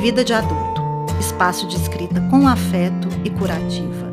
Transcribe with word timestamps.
Vida 0.00 0.24
de 0.24 0.32
Adulto 0.32 0.80
espaço 1.20 1.66
de 1.68 1.76
escrita 1.76 2.22
com 2.30 2.48
afeto 2.48 3.06
e 3.22 3.28
curativa. 3.28 4.10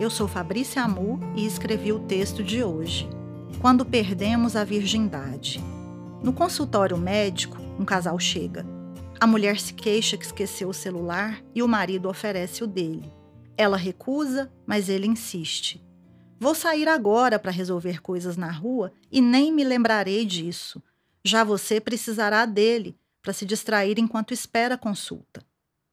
Eu 0.00 0.08
sou 0.08 0.26
Fabrícia 0.26 0.82
Amu 0.82 1.20
e 1.36 1.44
escrevi 1.44 1.92
o 1.92 1.98
texto 1.98 2.42
de 2.42 2.64
hoje. 2.64 3.06
Quando 3.60 3.84
perdemos 3.84 4.56
a 4.56 4.64
virgindade. 4.64 5.62
No 6.22 6.32
consultório 6.32 6.96
médico, 6.96 7.58
um 7.78 7.84
casal 7.84 8.18
chega. 8.18 8.64
A 9.20 9.26
mulher 9.26 9.60
se 9.60 9.74
queixa 9.74 10.16
que 10.16 10.24
esqueceu 10.24 10.70
o 10.70 10.74
celular 10.74 11.42
e 11.54 11.62
o 11.62 11.68
marido 11.68 12.08
oferece 12.08 12.64
o 12.64 12.66
dele. 12.66 13.12
Ela 13.54 13.76
recusa, 13.76 14.50
mas 14.66 14.88
ele 14.88 15.06
insiste. 15.06 15.86
Vou 16.40 16.54
sair 16.54 16.88
agora 16.88 17.38
para 17.38 17.50
resolver 17.50 18.00
coisas 18.00 18.36
na 18.36 18.50
rua 18.50 18.92
e 19.10 19.20
nem 19.20 19.52
me 19.52 19.64
lembrarei 19.64 20.24
disso. 20.24 20.80
Já 21.24 21.42
você 21.42 21.80
precisará 21.80 22.46
dele 22.46 22.96
para 23.20 23.32
se 23.32 23.44
distrair 23.44 23.98
enquanto 23.98 24.32
espera 24.32 24.76
a 24.76 24.78
consulta. 24.78 25.44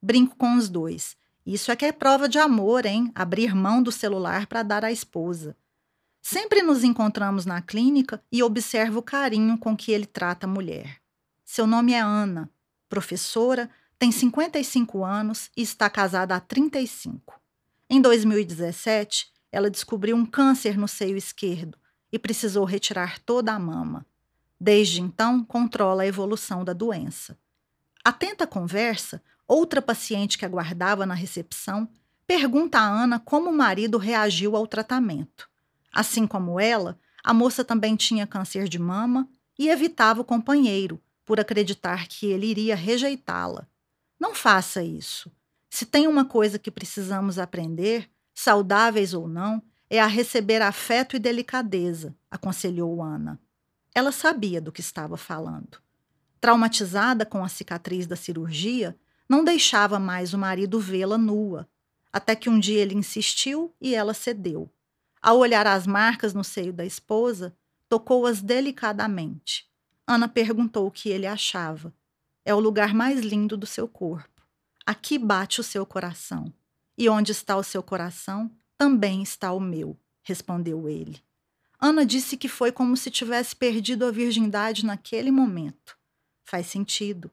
Brinco 0.01 0.35
com 0.35 0.55
os 0.55 0.69
dois. 0.69 1.17
Isso 1.45 1.71
é 1.71 1.75
que 1.75 1.85
é 1.85 1.91
prova 1.91 2.29
de 2.29 2.37
amor, 2.37 2.85
hein? 2.85 3.11
Abrir 3.15 3.55
mão 3.55 3.81
do 3.81 3.91
celular 3.91 4.45
para 4.45 4.61
dar 4.61 4.85
à 4.85 4.91
esposa. 4.91 5.55
Sempre 6.21 6.61
nos 6.61 6.83
encontramos 6.83 7.45
na 7.45 7.61
clínica 7.61 8.21
e 8.31 8.41
observo 8.41 8.99
o 8.99 9.03
carinho 9.03 9.57
com 9.57 9.75
que 9.75 9.91
ele 9.91 10.05
trata 10.05 10.45
a 10.45 10.49
mulher. 10.49 10.97
Seu 11.43 11.67
nome 11.67 11.93
é 11.93 11.99
Ana, 11.99 12.49
professora, 12.89 13.69
tem 13.97 14.11
55 14.11 15.03
anos 15.03 15.49
e 15.55 15.61
está 15.61 15.89
casada 15.89 16.35
há 16.35 16.39
35. 16.39 17.39
Em 17.89 18.01
2017, 18.01 19.31
ela 19.55 19.69
descobriu 19.69 20.17
um 20.17 20.25
câncer 20.25 20.77
no 20.77 20.85
seio 20.85 21.15
esquerdo 21.15 21.77
e 22.11 22.19
precisou 22.19 22.65
retirar 22.65 23.19
toda 23.19 23.53
a 23.53 23.57
mama. 23.57 24.05
Desde 24.59 25.01
então, 25.01 25.45
controla 25.45 26.03
a 26.03 26.05
evolução 26.05 26.65
da 26.65 26.73
doença. 26.73 27.39
Atenta 28.03 28.43
à 28.43 28.47
conversa, 28.47 29.23
outra 29.47 29.81
paciente 29.81 30.37
que 30.37 30.43
aguardava 30.43 31.05
na 31.05 31.13
recepção 31.13 31.87
pergunta 32.27 32.79
a 32.79 32.85
Ana 32.85 33.17
como 33.17 33.49
o 33.49 33.55
marido 33.55 33.97
reagiu 33.97 34.57
ao 34.57 34.67
tratamento. 34.67 35.49
Assim 35.89 36.27
como 36.27 36.59
ela, 36.59 36.99
a 37.23 37.33
moça 37.33 37.63
também 37.63 37.95
tinha 37.95 38.27
câncer 38.27 38.67
de 38.67 38.77
mama 38.77 39.25
e 39.57 39.69
evitava 39.69 40.19
o 40.19 40.25
companheiro, 40.25 41.01
por 41.23 41.39
acreditar 41.39 42.09
que 42.09 42.25
ele 42.25 42.47
iria 42.47 42.75
rejeitá-la. 42.75 43.65
Não 44.19 44.35
faça 44.35 44.83
isso. 44.83 45.31
Se 45.69 45.85
tem 45.85 46.07
uma 46.07 46.25
coisa 46.25 46.59
que 46.59 46.69
precisamos 46.69 47.39
aprender, 47.39 48.09
saudáveis 48.35 49.13
ou 49.13 49.27
não, 49.27 49.63
é 49.89 49.99
a 49.99 50.05
receber 50.05 50.61
afeto 50.61 51.15
e 51.15 51.19
delicadeza, 51.19 52.15
aconselhou 52.29 53.01
Ana. 53.01 53.39
Ela 53.93 54.11
sabia 54.11 54.59
do 54.59 54.71
que 54.71 54.81
estava 54.81 55.15
falando. 55.15 55.79
Traumatizada 56.41 57.25
com 57.25 57.43
a 57.43 57.47
cicatriz 57.47 58.05
da 58.05 58.15
cirurgia, 58.15 58.95
não 59.27 59.43
deixava 59.43 59.97
mais 59.97 60.33
o 60.33 60.37
marido 60.37 60.79
vê-la 60.79 61.17
nua, 61.17 61.67
até 62.11 62.35
que 62.35 62.49
um 62.49 62.59
dia 62.59 62.81
ele 62.81 62.93
insistiu 62.93 63.73
e 63.79 63.95
ela 63.95 64.13
cedeu. 64.13 64.69
Ao 65.21 65.37
olhar 65.37 65.65
as 65.65 65.87
marcas 65.87 66.33
no 66.33 66.43
seio 66.43 66.71
da 66.71 66.85
esposa, 66.85 67.55
tocou-as 67.89 68.41
delicadamente. 68.41 69.67
Ana 70.05 70.27
perguntou 70.27 70.85
o 70.85 70.91
que 70.91 71.09
ele 71.09 71.25
achava. 71.25 71.93
É 72.43 72.53
o 72.53 72.59
lugar 72.59 72.93
mais 72.93 73.21
lindo 73.21 73.57
do 73.57 73.65
seu 73.65 73.87
corpo. 73.87 74.45
Aqui 74.85 75.17
bate 75.17 75.59
o 75.59 75.63
seu 75.63 75.83
coração. 75.83 76.53
E 76.97 77.09
onde 77.09 77.31
está 77.31 77.57
o 77.57 77.63
seu 77.63 77.83
coração, 77.83 78.51
também 78.77 79.21
está 79.21 79.51
o 79.51 79.59
meu, 79.59 79.97
respondeu 80.23 80.87
ele. 80.89 81.21
Ana 81.79 82.05
disse 82.05 82.37
que 82.37 82.47
foi 82.47 82.71
como 82.71 82.95
se 82.95 83.11
tivesse 83.11 83.55
perdido 83.55 84.05
a 84.05 84.11
virgindade 84.11 84.85
naquele 84.85 85.31
momento. 85.31 85.97
Faz 86.43 86.67
sentido. 86.67 87.29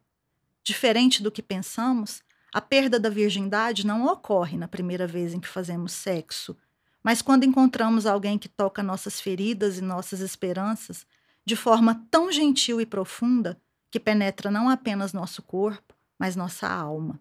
Diferente 0.62 1.22
do 1.22 1.30
que 1.30 1.42
pensamos, 1.42 2.22
a 2.52 2.60
perda 2.60 3.00
da 3.00 3.08
virgindade 3.08 3.86
não 3.86 4.06
ocorre 4.06 4.56
na 4.56 4.68
primeira 4.68 5.06
vez 5.06 5.32
em 5.32 5.40
que 5.40 5.48
fazemos 5.48 5.92
sexo, 5.92 6.56
mas 7.02 7.22
quando 7.22 7.44
encontramos 7.44 8.06
alguém 8.06 8.38
que 8.38 8.48
toca 8.48 8.82
nossas 8.82 9.20
feridas 9.20 9.78
e 9.78 9.80
nossas 9.80 10.20
esperanças 10.20 11.06
de 11.44 11.56
forma 11.56 12.06
tão 12.10 12.30
gentil 12.30 12.80
e 12.80 12.86
profunda 12.86 13.60
que 13.90 13.98
penetra 13.98 14.50
não 14.50 14.68
apenas 14.68 15.12
nosso 15.12 15.42
corpo, 15.42 15.94
mas 16.18 16.36
nossa 16.36 16.68
alma. 16.68 17.20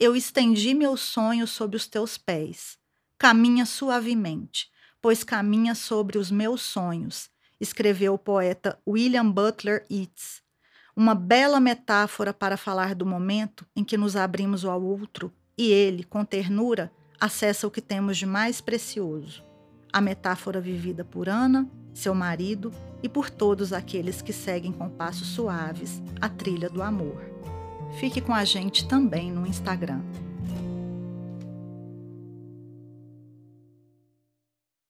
Eu 0.00 0.14
estendi 0.14 0.74
meu 0.74 0.96
sonho 0.96 1.44
sob 1.44 1.76
os 1.76 1.88
teus 1.88 2.16
pés. 2.16 2.78
Caminha 3.18 3.66
suavemente, 3.66 4.70
pois 5.02 5.24
caminha 5.24 5.74
sobre 5.74 6.18
os 6.18 6.30
meus 6.30 6.62
sonhos, 6.62 7.28
escreveu 7.60 8.14
o 8.14 8.18
poeta 8.18 8.78
William 8.86 9.28
Butler 9.28 9.84
Yeats. 9.90 10.40
Uma 10.94 11.16
bela 11.16 11.58
metáfora 11.58 12.32
para 12.32 12.56
falar 12.56 12.94
do 12.94 13.04
momento 13.04 13.66
em 13.74 13.82
que 13.82 13.96
nos 13.96 14.14
abrimos 14.14 14.64
ao 14.64 14.80
outro 14.80 15.32
e 15.56 15.72
ele, 15.72 16.04
com 16.04 16.24
ternura, 16.24 16.92
acessa 17.20 17.66
o 17.66 17.70
que 17.70 17.80
temos 17.80 18.16
de 18.16 18.24
mais 18.24 18.60
precioso. 18.60 19.42
A 19.92 20.00
metáfora 20.00 20.60
vivida 20.60 21.04
por 21.04 21.28
Ana, 21.28 21.68
seu 21.92 22.14
marido 22.14 22.72
e 23.02 23.08
por 23.08 23.28
todos 23.28 23.72
aqueles 23.72 24.22
que 24.22 24.32
seguem 24.32 24.70
com 24.70 24.88
passos 24.88 25.26
suaves 25.26 26.00
a 26.20 26.28
trilha 26.28 26.70
do 26.70 26.82
amor. 26.82 27.57
Fique 27.92 28.20
com 28.20 28.32
a 28.34 28.44
gente 28.44 28.86
também 28.86 29.30
no 29.30 29.46
Instagram. 29.46 30.00